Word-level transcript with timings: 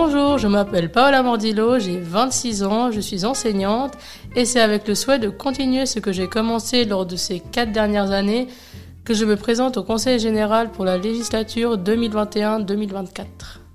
Bonjour, 0.00 0.38
je 0.38 0.46
m'appelle 0.46 0.92
Paola 0.92 1.24
Mordillo, 1.24 1.80
j'ai 1.80 1.98
26 1.98 2.62
ans, 2.62 2.92
je 2.92 3.00
suis 3.00 3.24
enseignante 3.24 3.94
et 4.36 4.44
c'est 4.44 4.60
avec 4.60 4.86
le 4.86 4.94
souhait 4.94 5.18
de 5.18 5.28
continuer 5.28 5.86
ce 5.86 5.98
que 5.98 6.12
j'ai 6.12 6.28
commencé 6.28 6.84
lors 6.84 7.04
de 7.04 7.16
ces 7.16 7.40
quatre 7.40 7.72
dernières 7.72 8.12
années 8.12 8.46
que 9.04 9.12
je 9.12 9.24
me 9.24 9.34
présente 9.34 9.76
au 9.76 9.82
Conseil 9.82 10.20
général 10.20 10.70
pour 10.70 10.84
la 10.84 10.98
législature 10.98 11.76
2021-2024. 11.78 13.67